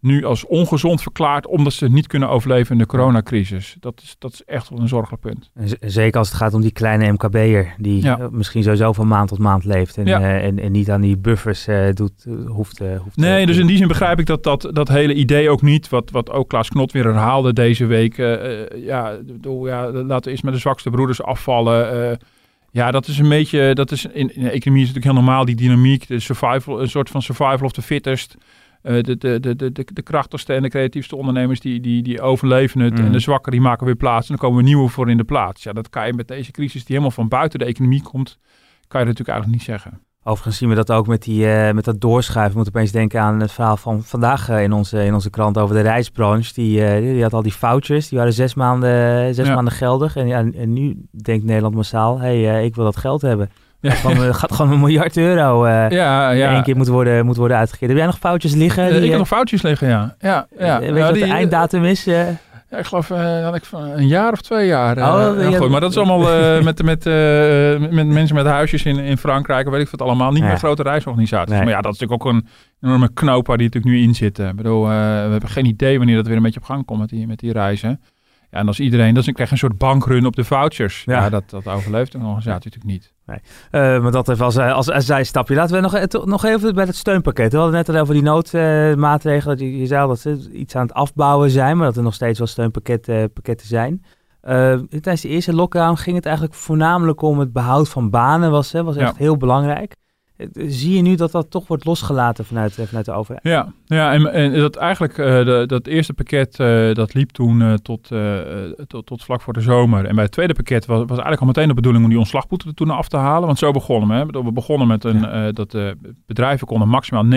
[0.00, 3.76] nu als ongezond verklaart omdat ze niet kunnen overleven in de coronacrisis.
[3.80, 5.50] Dat is, dat is echt wel een zorgelijk punt.
[5.80, 8.18] Zeker als het gaat om die kleine MKB'er die Ja.
[8.18, 10.20] eh, misschien sowieso van maand tot maand leeft en, Ja.
[10.20, 13.66] eh, en, en niet aan die buffers eh, doet, eh, hoeft, hoeft Nee, dus in
[13.66, 15.88] die zin begrijp ik dat, dat, dat hele idee ook niet.
[15.88, 18.16] Wat, wat ook Klaas Knot weer herhaalde deze week.
[18.76, 22.18] ja, bedoel, ja, laten we eens met de zwakste broeders afvallen.
[22.72, 22.82] Eh.
[22.82, 23.74] ja, dat is een beetje.
[23.74, 26.06] Dat is in, in de economie is natuurlijk heel normaal, die dynamiek.
[26.06, 28.36] De survival, een soort van survival of the fittest.
[28.82, 32.98] de, de, de, de, de krachtigste en de creatiefste ondernemers die, die, die overleven het.
[32.98, 33.12] En Mm.
[33.12, 34.28] de zwakken die maken weer plaats.
[34.28, 35.62] En dan komen er nieuwe voor in de plaats.
[35.62, 38.38] Ja, dat kan je met deze crisis die helemaal van buiten de economie komt,
[38.88, 40.00] kan je dat natuurlijk eigenlijk niet zeggen.
[40.30, 42.50] Overigens zien we dat ook met, die, eh, met dat doorschuiven.
[42.52, 45.58] Ik moet opeens denken aan het verhaal van vandaag eh, in, onze, in onze krant
[45.58, 46.52] over de reisbranche.
[46.54, 49.54] Die, eh, die had al die vouchers, die waren zes maanden, zes Ja.
[49.54, 50.16] maanden geldig.
[50.16, 53.50] En, ja, en nu denkt Nederland massaal, hé, hey, ik wil dat geld hebben.
[53.80, 53.90] Ja.
[53.90, 56.52] Het gaat gewoon, een miljard euro eh Ja, ja.
[56.52, 57.90] één keer moet worden, moet worden uitgekeerd.
[57.90, 58.90] Heb jij nog foutjes liggen?
[58.92, 60.14] Die, ik heb nog foutjes liggen, ja.
[60.18, 60.78] ja, ja.
[60.78, 62.04] weet je Ja, wat die- de einddatum is?
[62.70, 63.06] Ja, ik geloof
[63.42, 64.96] dat ik van een jaar of twee jaar.
[64.96, 67.04] eh, Oh, ja, goed, maar dat is allemaal eh, met, met,
[67.90, 70.30] met, mensen met huisjes in, in Frankrijk, weet ik wat allemaal.
[70.32, 70.48] Niet Ja.
[70.48, 71.54] meer grote reisorganisaties.
[71.54, 71.62] Nee.
[71.64, 72.46] Maar ja, dat is natuurlijk ook een
[72.80, 74.48] enorme knoop waar die natuurlijk nu in zitten.
[74.48, 74.92] Ik bedoel, we
[75.30, 77.52] hebben geen idee wanneer dat weer een beetje op gang komt met die, met die
[77.52, 78.00] reizen.
[78.50, 81.02] Ja, en als iedereen, dat is, krijg je een soort bankrun op de vouchers.
[81.06, 81.20] Ja.
[81.22, 83.12] Ja, dat, dat overleeft een organisatie natuurlijk niet.
[83.70, 85.54] Eh, maar dat even als, eh, als, als zijstapje.
[85.54, 87.52] Laten we nog, eh, nog even bij het steunpakket.
[87.52, 89.58] We hadden net al over die noodmaatregelen.
[89.58, 92.14] je, je zei al dat ze iets aan het afbouwen zijn, maar dat er nog
[92.14, 94.04] steeds wel steunpakketten pakketten zijn.
[94.90, 98.50] Tijdens de eerste lockdown ging het eigenlijk voornamelijk om het behoud van banen.
[98.50, 99.24] Was, hè, was echt Ja.
[99.24, 99.94] heel belangrijk.
[100.40, 103.44] Eh, Zie je nu dat dat toch wordt losgelaten vanuit, eh, vanuit de overheid?
[103.44, 106.56] Ja, ja en, en dat eigenlijk eh, de, dat eerste pakket
[106.96, 108.08] dat liep toen tot,
[108.86, 110.04] tot, tot vlak voor de zomer.
[110.04, 112.68] En bij het tweede pakket was, was eigenlijk al meteen de bedoeling om die ontslagboete
[112.68, 113.46] er toen af te halen.
[113.46, 114.38] Want zo begonnen we.
[114.38, 114.42] Hè.
[114.44, 117.28] We begonnen met een, dat de bedrijven konden maximaal 90%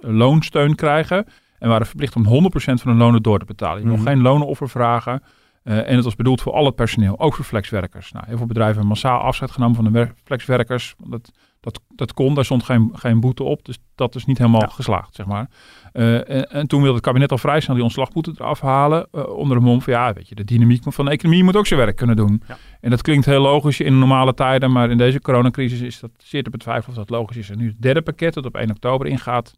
[0.00, 1.24] loonsteun krijgen.
[1.58, 3.82] En waren verplicht om 100% van hun lonen door te betalen.
[3.82, 4.08] Je mocht Mhm.
[4.08, 5.22] geen lonenoffer vragen.
[5.62, 8.12] En het was bedoeld voor al het personeel, ook voor flexwerkers.
[8.12, 10.94] Nou, heel veel bedrijven hebben massaal afscheid genomen van de wer- flexwerkers.
[10.98, 11.32] want Dat,
[11.62, 13.64] dat, dat kon, daar stond geen, geen boete op.
[13.64, 14.66] Dus dat is niet helemaal Ja.
[14.66, 15.50] geslaagd, zeg maar.
[15.92, 19.08] Eh, en, en toen wilde het kabinet al vrij snel die ontslagboete eraf halen.
[19.12, 21.66] eh, onder de mom van, ja, weet je, de dynamiek van de economie moet ook
[21.66, 22.42] zijn werk kunnen doen.
[22.48, 22.56] Ja.
[22.80, 24.72] En dat klinkt heel logisch in normale tijden.
[24.72, 27.50] Maar in deze coronacrisis is dat zeer te betwijfelen of dat logisch is.
[27.50, 29.54] En nu het derde pakket, dat op 1 oktober ingaat,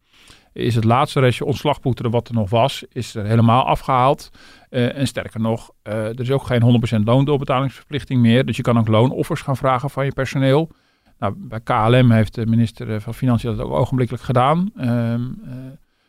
[0.53, 4.31] is het laatste restje ontslagboete wat er nog was, is er helemaal afgehaald.
[4.71, 8.45] Eh, en sterker nog, er is ook geen 100% loondoorbetalingsverplichting meer.
[8.47, 10.71] Dus je kan ook loonoffers gaan vragen van je personeel.
[11.19, 14.71] Nou, bij KLM heeft de minister eh, van Financiën dat ook ogenblikkelijk gedaan.
[14.77, 15.53] Ehm, eh,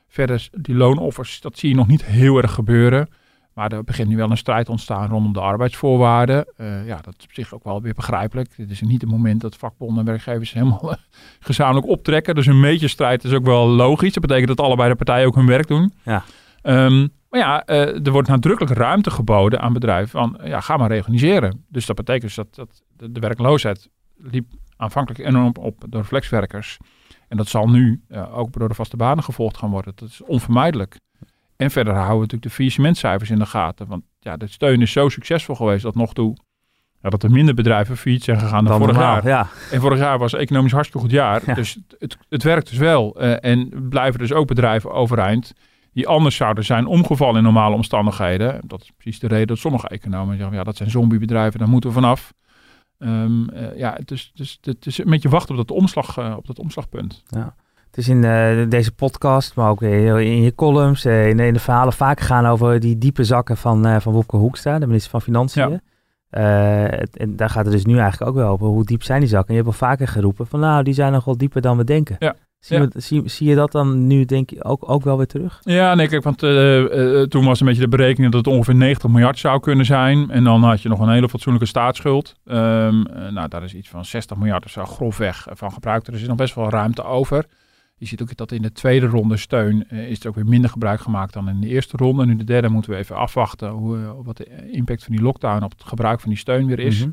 [0.08, 3.10] verder, die loonoffers, dat zie je nog niet heel erg gebeuren.
[3.54, 6.46] Maar er begint nu wel een strijd te ontstaan rondom de arbeidsvoorwaarden.
[6.58, 8.56] Eh, ja, dat is op zich ook wel weer begrijpelijk.
[8.56, 10.96] Dit is niet het moment dat vakbonden en werkgevers helemaal
[11.40, 12.36] gezamenlijk optrekken.
[12.36, 14.14] Dus een beetje strijd is ook wel logisch.
[14.14, 15.94] Dat betekent dat allebei de partijen ook hun werk doen.
[16.04, 16.24] Ja.
[16.62, 21.66] Ehm, maar ja, er wordt nadrukkelijk ruimte geboden aan bedrijven van ja, ga maar reorganiseren.
[21.70, 24.46] Dus dat betekent dus dat, dat de, de werkloosheid liep
[24.78, 26.78] aanvankelijk enorm op, op door flexwerkers.
[27.28, 29.94] En dat zal nu eh, ook door de vaste banen gevolgd gaan worden.
[29.96, 31.00] Dat is onvermijdelijk.
[31.56, 33.88] En verder houden we natuurlijk de faillissementcijfers in de gaten.
[33.88, 36.36] Want ja, de steun is zo succesvol geweest dat nog toe
[37.02, 39.28] ja, dat er minder bedrijven failliet zijn gegaan dan, vorig jaar.
[39.28, 39.48] Ja.
[39.72, 41.42] En vorig jaar was economisch hartstikke goed jaar.
[41.46, 41.54] Ja.
[41.54, 43.16] Dus het, het, het werkt dus wel.
[43.20, 45.54] Eh, en blijven dus ook bedrijven overeind
[45.94, 48.62] die anders zouden zijn omgevallen in normale omstandigheden.
[48.68, 51.90] Dat is precies de reden dat sommige economen zeggen, ja, dat zijn zombiebedrijven, daar moeten
[51.90, 52.34] we vanaf.
[53.00, 56.48] Ehm eh, ja, dus, dus het is een beetje wachten op dat, omslag, eh, op
[56.48, 57.24] dat omslagpunt.
[57.86, 61.94] Het is in eh, deze podcast, maar ook in, je columns, in, in de verhalen
[61.94, 65.70] vaak gegaan over die diepe zakken van, van Wopke Hoekstra, de minister van Financiën.
[65.70, 65.80] Ja.
[66.40, 68.68] Het- en daar gaat het dus nu eigenlijk ook wel over.
[68.68, 69.48] Hoe diep zijn die zakken?
[69.50, 71.84] En je hebt al vaker geroepen van nou, die zijn nog wel dieper dan we
[71.84, 72.16] denken.
[72.20, 72.36] Ja.
[72.66, 72.88] Zie, Ja.
[72.94, 75.60] zie, zie je dat dan nu denk je ook, ook wel weer terug?
[75.64, 78.76] Ja, nee, kijk, want eh, eh, toen was een beetje de berekening dat het ongeveer
[78.76, 80.30] 90 miljard zou kunnen zijn.
[80.32, 82.36] En dan had je nog een hele fatsoenlijke staatsschuld.
[82.46, 86.08] Ehm, eh, nou, daar is iets van 60 miljard of zo grofweg van gebruikt.
[86.08, 87.46] Er is nog best wel ruimte over.
[87.98, 90.70] Je ziet ook dat in de tweede ronde steun eh, is er ook weer minder
[90.70, 92.24] gebruik gemaakt dan in de eerste ronde.
[92.24, 95.24] En in de derde moeten we even afwachten hoe, eh, wat de impact van die
[95.24, 97.00] lockdown op het gebruik van die steun weer is.
[97.00, 97.10] Mhm.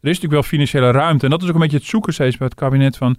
[0.00, 1.24] Er is natuurlijk wel financiële ruimte.
[1.24, 3.16] En dat is ook een beetje het zoeken steeds bij het kabinet van...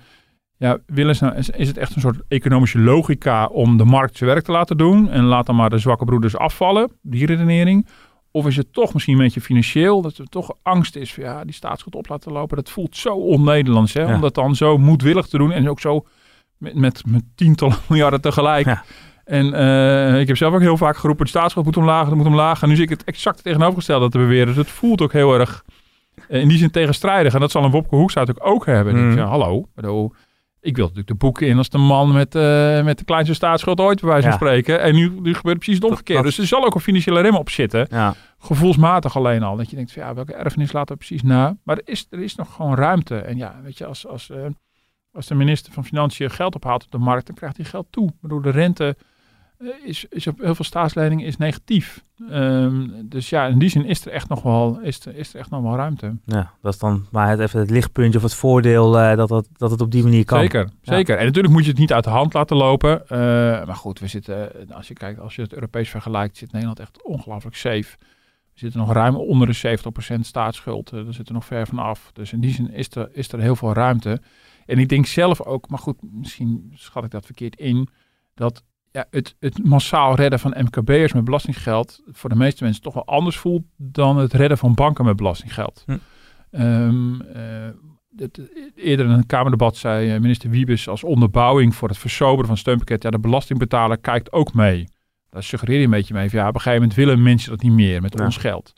[0.58, 4.18] Ja, willen ze nou, is, is het echt een soort economische logica om de markt
[4.18, 5.10] zijn werk te laten doen...
[5.10, 7.88] en laat dan maar de zwakke broeders afvallen, die redenering...
[8.36, 11.44] Of is het toch misschien een beetje financieel, dat er toch angst is van ja,
[11.44, 12.58] die staatsschuld op laten lopen.
[12.58, 14.02] Dat voelt zo on-Nederlands, hè?
[14.02, 14.16] Ja.
[14.16, 16.06] om dat dan zo moedwillig te doen en ook zo
[16.58, 18.66] met, met, met tientallen miljarden tegelijk.
[18.66, 18.84] Ja.
[19.26, 22.26] En eh, ik heb zelf ook heel vaak geroepen, de staatsschuld moet omlaag, dat moet
[22.26, 22.62] omlaag.
[22.62, 24.48] En nu zie ik het exact tegenovergestelde te beweren.
[24.48, 25.63] Dus het voelt ook heel erg
[26.28, 27.34] eh, in die zin tegenstrijdig.
[27.34, 28.96] En dat zal een Wopke Hoekstra natuurlijk ook hebben.
[28.96, 29.10] Mm.
[29.10, 30.13] Ik zeg, hallo, bedoel,
[30.63, 33.80] ik wil natuurlijk de boeken in als de man met, eh, met de kleinste staatsschuld
[33.80, 34.38] ooit, bij wijze van Ja.
[34.45, 34.82] spreken.
[34.82, 36.23] En nu, nu gebeurt precies het omgekeerde.
[36.23, 38.13] dat- Dus er zal ook een financiële rem op zitten Ja.
[38.39, 39.56] gevoelsmatig alleen al.
[39.58, 41.58] Dat je denkt, van, ja, welke erfenis laten we precies na?
[41.63, 43.17] Maar er is, er is nog gewoon ruimte.
[43.17, 44.38] En ja, weet je, als, als, eh,
[45.12, 48.10] als de minister van Financiën geld ophaalt op de markt, dan krijgt hij geld toe.
[48.21, 48.95] Bedoel, de rente
[49.84, 52.04] is, is op heel veel staatsleningen is negatief.
[52.30, 55.39] Ehm, dus ja, in die zin is er echt nog wel, is er, is er
[55.39, 56.17] echt nog wel ruimte.
[56.26, 59.47] Ja, dat is dan maar het, even het lichtpuntje of het voordeel uh, dat, dat,
[59.58, 60.39] dat het op die manier kan.
[60.39, 61.17] Zeker, zeker.
[61.17, 63.02] En natuurlijk moet je het niet uit de hand laten lopen.
[63.04, 63.10] Uh,
[63.65, 67.04] maar goed, we zitten, als je kijkt, als je het Europees vergelijkt, zit Nederland echt
[67.04, 67.97] ongelooflijk safe.
[68.54, 69.78] We zitten nog ruim onder de
[70.15, 70.93] 70% staatsschuld.
[70.93, 72.10] Uh, daar zitten nog ver van af.
[72.13, 74.21] Dus in die zin is er, is er heel veel ruimte.
[74.65, 77.88] En ik denk zelf ook, maar goed, misschien schat ik dat verkeerd in,
[78.34, 82.93] dat ja, het, het massaal redden van MKB'ers met belastinggeld voor de meeste mensen toch
[82.93, 85.84] wel anders voelt dan het redden van banken met belastinggeld.
[85.86, 85.97] Hm.
[86.62, 87.21] Um,
[88.15, 88.39] het,
[88.75, 93.03] eerder in een Kamerdebat zei eh, minister Wiebes als onderbouwing voor het versoberen van steunpakket,
[93.03, 94.88] ja, de belastingbetaler kijkt ook mee.
[95.29, 97.62] Daar suggereer je een beetje mee van ja, op een gegeven moment willen mensen dat
[97.62, 98.73] niet meer met ons geld.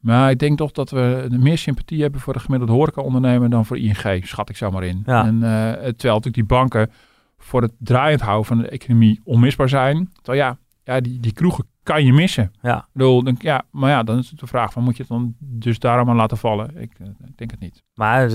[0.00, 3.78] Maar ik denk toch dat we meer sympathie hebben voor de gemiddelde horecaondernemer dan voor
[3.78, 5.02] ING, schat ik zo maar in.
[5.06, 5.40] En uh,
[5.72, 6.90] terwijl natuurlijk die banken
[7.42, 10.10] voor het draaiend houden van de economie onmisbaar zijn.
[10.22, 12.52] Terwijl ja, ja die, die kroegen kan je missen.
[12.62, 12.78] Ja.
[12.78, 15.34] Ik bedoel, ja, maar ja, dan is het de vraag van moet je het dan
[15.38, 16.76] dus daarom aan laten vallen?
[16.76, 17.82] Ik, eh, ik denk het niet.
[17.94, 18.28] Maar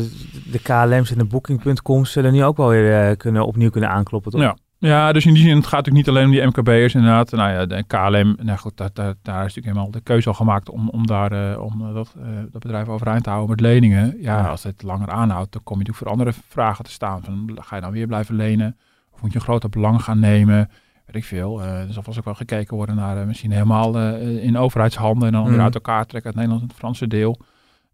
[0.52, 4.32] de KLM's en de Booking.coms zullen nu ook wel weer uh, kunnen, opnieuw kunnen aankloppen,
[4.32, 4.42] toch?
[4.42, 4.58] Ja.
[4.80, 7.32] Ja, dus in die zin, het gaat natuurlijk niet alleen om die MKB'ers inderdaad.
[7.32, 10.34] Nou ja, de KLM, nou goed, daar, daar, daar is natuurlijk helemaal de keuze al
[10.34, 14.16] gemaakt om, om daar uh, om dat, uh, dat bedrijf overeind te houden met leningen.
[14.22, 17.24] Ja, ja, als het langer aanhoudt, dan kom je natuurlijk voor andere vragen te staan.
[17.24, 18.78] Van, ga je dan weer blijven lenen?
[19.18, 20.70] Of moet je een groter belang gaan nemen?
[21.06, 21.62] Weet ik veel.
[21.62, 25.44] Uh, er zal vast ook wel gekeken worden naar misschien helemaal in overheidshanden en dan
[25.44, 25.50] mm.
[25.50, 27.40] weer uit elkaar trekken het Nederlands en het Franse deel.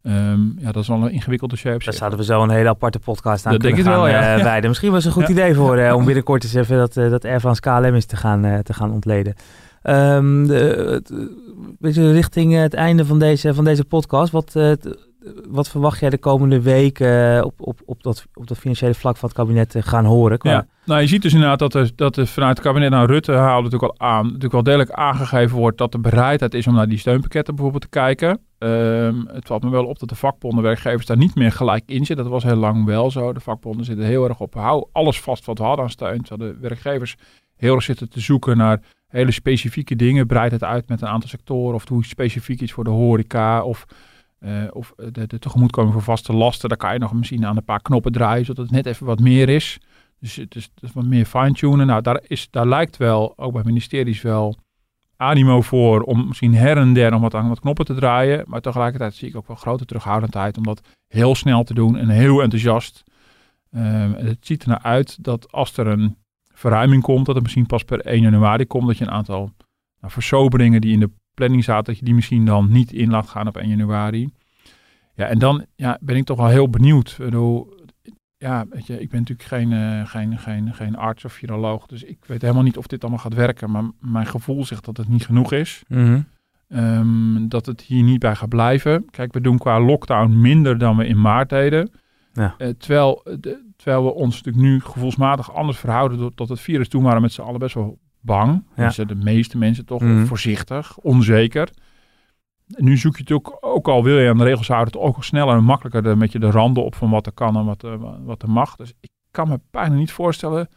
[0.02, 1.84] Um, ja, dat is wel een ingewikkeld dossier.
[1.84, 4.38] Daar zouden we zo een hele aparte podcast aan dat kunnen gaan wel, ja.
[4.38, 4.70] uh, wijden.
[4.70, 7.62] Misschien was het een goed idee voor om binnenkort eens even dat, dat Air France
[7.62, 9.34] KLM is te gaan, te gaan ontleden.
[9.84, 11.02] Um, de,
[11.80, 14.32] de, richting het einde van deze, van deze podcast.
[14.32, 14.56] Wat,
[15.50, 19.30] wat verwacht jij de komende weken op, op, op, dat, op dat financiële vlak van
[19.30, 20.38] het kabinet gaan horen?
[20.42, 23.32] Ja, nou je ziet dus inderdaad dat er, dat er vanuit het kabinet, nou Rutte
[23.32, 26.88] haalde natuurlijk al aan, natuurlijk wel degelijk aangegeven wordt dat de bereidheid is om naar
[26.88, 28.40] die steunpakketten bijvoorbeeld te kijken.
[28.60, 32.06] Um, het valt me wel op dat de vakbonden werkgevers daar niet meer gelijk in
[32.06, 32.26] zitten.
[32.26, 33.34] Dat was heel lang wel zo.
[33.34, 36.22] De vakbonden zitten heel erg op hou alles vast wat we hadden aan steun.
[36.22, 37.16] Terwijl de werkgevers
[37.56, 40.28] heel erg zitten te zoeken naar hele specifieke dingen.
[40.28, 43.86] Breid het uit met een aantal sectoren of hoe specifiek iets voor de horeca of,
[44.46, 46.70] uh, of de, de tegemoetkoming voor vaste lasten.
[46.70, 49.20] Daar kan je nog misschien aan een paar knoppen draaien zodat het net even wat
[49.20, 49.80] meer is.
[50.20, 51.88] Dus het is, is wat meer fine-tunen.
[51.88, 54.56] Nou, daar, is, daar lijkt wel, ook bij ministeries wel
[55.16, 58.44] animo voor om misschien her en der nog wat aan wat knoppen te draaien.
[58.48, 62.10] Maar tegelijkertijd zie ik ook wel grote terughoudendheid om dat heel snel te doen en
[62.10, 63.04] heel enthousiast.
[63.76, 66.18] Um, het ziet er naar uit dat als er een
[66.54, 69.52] verruiming komt, dat het misschien pas per 1 januari komt, dat je een aantal
[70.00, 73.30] nou, versoberingen die in de planning zaten, dat je die misschien dan niet in laat
[73.30, 74.30] gaan op 1 januari.
[75.15, 77.15] Ja, en dan ja, ben ik toch wel heel benieuwd.
[77.17, 77.74] Bedoel,
[78.38, 82.04] ja, weet je, ik ben natuurlijk geen, uh, geen, geen, geen arts of viroloog, dus
[82.04, 83.72] ik weet helemaal niet of dit allemaal gaat werken.
[83.72, 85.84] Maar mijn gevoel zegt dat het niet genoeg is.
[85.88, 86.26] Mm
[86.76, 89.06] um, dat het hier niet bij gaat blijven.
[89.10, 91.91] Kijk, we doen qua lockdown minder dan we in maart deden.
[92.34, 92.56] Ja.
[92.58, 96.88] Uh, terwijl, de, terwijl we ons natuurlijk nu gevoelsmatig anders verhouden tot het virus.
[96.88, 98.64] Toen waren we met z'n allen best wel bang.
[98.76, 98.86] Ja.
[98.88, 101.70] Dus de meeste mensen toch mm voorzichtig, onzeker
[102.68, 105.56] nu zoek je natuurlijk ook al wil je aan de regels houden, het ook sneller
[105.56, 107.96] en makkelijker de, met je de randen op van wat er kan en wat, uh,
[108.20, 108.76] wat er mag.
[108.76, 110.70] Dus ik kan me bijna niet voorstellen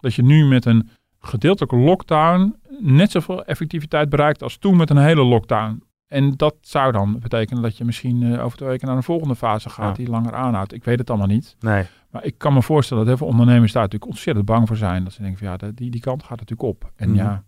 [0.00, 4.96] dat je nu met een gedeeltelijke lockdown net zoveel effectiviteit bereikt als toen met een
[4.96, 5.82] hele lockdown.
[6.08, 9.36] En dat zou dan betekenen dat je misschien uh, over twee weken naar een volgende
[9.36, 10.74] fase gaat die langer aanhoudt.
[10.74, 11.56] Ik weet het allemaal niet.
[11.60, 11.84] Nee.
[12.10, 15.04] Maar ik kan me voorstellen dat heel veel ondernemers daar natuurlijk ontzettend bang voor zijn.
[15.04, 16.92] Dat ze denken van ja, die, die kant gaat natuurlijk op.
[16.96, 17.18] En mhm.
[17.18, 17.44] ja,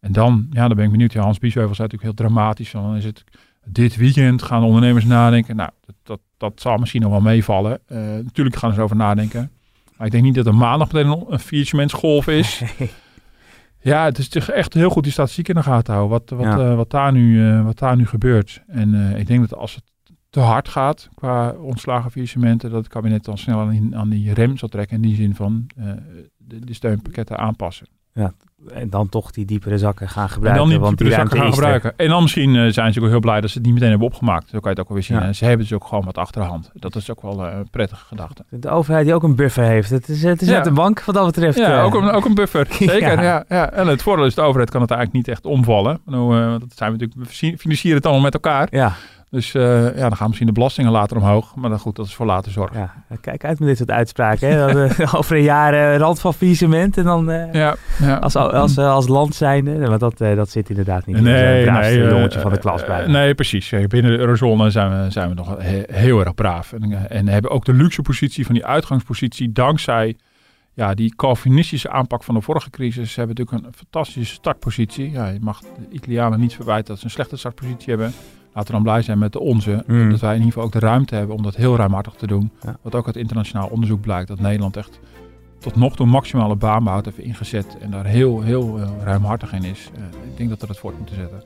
[0.00, 1.12] en dan, ja, dan ben ik benieuwd.
[1.12, 2.70] Ja, Hans Biesheuvel zei natuurlijk heel dramatisch.
[2.70, 3.24] Dan is het
[3.64, 5.56] dit weekend gaan ondernemers nadenken.
[5.56, 7.80] Nou, dat, dat, dat zal misschien nog wel meevallen.
[7.88, 9.50] Uh, natuurlijk gaan ze erover nadenken.
[9.96, 12.62] Maar ik denk niet dat er maandag meteen een, een is.
[13.80, 16.18] Ja, het is toch echt heel goed die statistiek in de gaten houden.
[16.18, 18.62] Wat, wat, uh, wat, daar, nu, uh, wat daar nu gebeurt.
[18.66, 19.84] En ik denk dat als het
[20.30, 22.10] te hard gaat qua ontslagen
[22.58, 24.96] dat het kabinet dan snel aan die, aan die rem zal trekken.
[24.96, 25.66] In die zin van
[26.36, 27.86] de, de steunpakketten aanpassen.
[28.18, 28.32] Ja,
[28.72, 30.62] en dan toch die diepere zakken gaan gebruiken.
[30.62, 31.92] En dan die diepere zakken gaan gebruiken.
[31.96, 34.06] En dan misschien uh, zijn ze ook heel blij dat ze het niet meteen hebben
[34.06, 34.48] opgemaakt.
[34.48, 35.18] Zo kan je het ook wel weer zien.
[35.18, 35.32] Ja.
[35.32, 36.70] Ze hebben dus ook gewoon wat achterhand.
[36.74, 38.44] Dat is ook wel uh, een prettige gedachte.
[38.50, 39.90] De overheid die ook een buffer heeft.
[39.90, 40.56] Het is, het is ja.
[40.56, 41.58] net een bank wat dat betreft.
[41.58, 42.66] Ja, uh, ook, een, ook een buffer.
[42.78, 43.22] Zeker.
[43.22, 43.44] ja.
[43.48, 46.00] Ja, En het voordeel is, de overheid kan het eigenlijk niet echt omvallen.
[46.04, 48.68] Nou, dat zijn we natuurlijk, we financieren het allemaal met elkaar.
[48.70, 48.94] Ja.
[49.30, 51.54] Dus uh, ja, dan gaan misschien de belastingen later omhoog.
[51.54, 52.74] Maar dan goed, dat is voor later zorg.
[52.74, 54.48] Ja, kijk uit met dit soort uitspraken.
[54.48, 54.86] Hè?
[54.86, 56.96] Eh, over een jaar uh, rand van faillissement.
[56.96, 58.16] En dan ja, ja.
[58.16, 59.88] Als, als, als land zijnde.
[59.88, 61.72] Maar dat, dat zit inderdaad niet nee, in.
[61.72, 63.06] Nee, jongetje van de klas bij.
[63.06, 63.70] nee, precies.
[63.70, 65.56] Binnen de eurozone zijn we, zijn we nog
[65.92, 66.72] heel erg braaf.
[66.72, 70.16] En, en hebben ook de luxe positie van die uitgangspositie dankzij
[70.78, 75.10] ja, die Calvinistische aanpak van de vorige crisis hebben natuurlijk een fantastische startpositie.
[75.10, 78.12] Ja, je mag de Italianen niet verwijten dat ze een slechte startpositie hebben.
[78.54, 79.84] Laten we dan blij zijn met de onze.
[79.86, 80.10] Mm.
[80.10, 82.50] Dat wij in ieder geval ook de ruimte hebben om dat heel ruimhartig te doen.
[82.62, 82.76] Ja.
[82.82, 84.28] Wat ook uit internationaal onderzoek blijkt.
[84.28, 85.00] Dat Nederland echt
[85.58, 87.76] tot nog toe maximale baanbouw heeft ingezet.
[87.80, 89.90] En daar heel, heel, eh, ruimhartig in is.
[89.94, 91.42] Eh, ik denk dat we dat voort moeten zetten.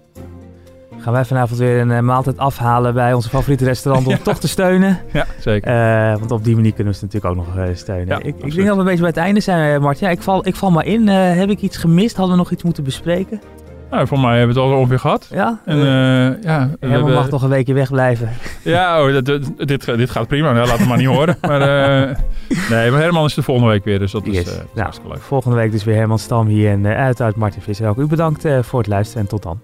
[0.99, 4.19] Gaan wij vanavond weer een eh, maaltijd afhalen bij onze favoriete restaurant om Ja.
[4.19, 4.99] toch te steunen.
[5.13, 5.73] Ja, zeker.
[6.19, 8.07] Want op die manier kunnen we ze natuurlijk ook nog steunen.
[8.07, 9.99] Ja, ik, ik denk dat we een beetje bij het einde zijn, Mart.
[9.99, 11.09] Ja, ik val, ik val maar in.
[11.09, 12.17] Heb ik iets gemist?
[12.17, 13.41] Hadden we nog iets moeten bespreken?
[13.93, 15.29] Nou, voor mij hebben we het al ongeveer gehad.
[15.31, 15.59] Ja?
[15.65, 18.29] En eh, ja, we Herman hebben- mag nog een weekje wegblijven.
[18.63, 19.23] Ja, oh,
[19.59, 20.53] dit, dit gaat prima.
[20.53, 21.37] Nou, laat het maar niet horen.
[21.41, 22.17] Maar, eh,
[22.71, 24.47] nee, maar Herman is de volgende week weer, dus dat is, Yes.
[24.47, 25.21] is Nou, leuk.
[25.21, 27.89] Volgende week dus weer Herman Stam hier en eh, uit uit Martin Visser.
[27.89, 29.61] Ook u bedankt voor het luisteren en tot dan.